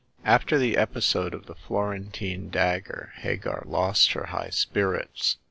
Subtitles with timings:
[0.25, 5.37] After the episode of the Florentine Dante, Hagar lost her high spirits.